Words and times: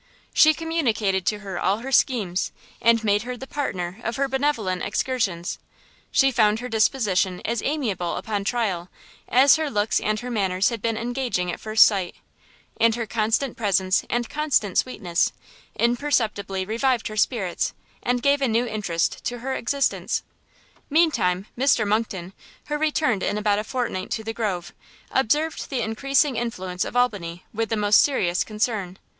She 0.33 0.55
communicated 0.55 1.27
to 1.27 1.41
her 1.41 1.59
all 1.59 1.77
her 1.85 1.91
schemes, 1.91 2.51
and 2.81 3.03
made 3.03 3.21
her 3.21 3.37
the 3.37 3.45
partner 3.45 3.99
of 4.03 4.15
her 4.15 4.27
benevolent 4.27 4.81
excursions; 4.81 5.59
she 6.11 6.31
found 6.31 6.59
her 6.59 6.67
disposition 6.67 7.39
as 7.45 7.61
amiable 7.61 8.15
upon 8.15 8.43
trial, 8.43 8.89
as 9.29 9.57
her 9.57 9.69
looks 9.69 9.99
and 9.99 10.19
her 10.21 10.31
manners 10.31 10.69
had 10.69 10.81
been 10.81 10.97
engaging 10.97 11.51
at 11.51 11.59
first 11.59 11.85
sight; 11.85 12.15
and 12.79 12.95
her 12.95 13.05
constant 13.05 13.55
presence 13.55 14.03
and 14.09 14.27
constant 14.27 14.75
sweetness, 14.79 15.33
imperceptibly 15.75 16.65
revived 16.65 17.07
her 17.07 17.15
spirits, 17.15 17.73
and 18.01 18.23
gave 18.23 18.41
a 18.41 18.47
new 18.47 18.65
interest 18.65 19.23
to 19.25 19.37
her 19.37 19.53
existence. 19.53 20.23
Meantime 20.89 21.45
Mr 21.55 21.87
Monckton, 21.87 22.33
who 22.69 22.75
returned 22.75 23.21
in 23.21 23.37
about 23.37 23.59
a 23.59 23.63
fortnight 23.63 24.09
to 24.09 24.23
the 24.23 24.33
Grove, 24.33 24.73
observed 25.11 25.69
the 25.69 25.81
encreasing 25.83 26.37
influence 26.37 26.83
of 26.85 26.95
Albany 26.95 27.43
with 27.53 27.69
the 27.69 27.77
most 27.77 28.01
serious 28.01 28.43
concern. 28.43 28.97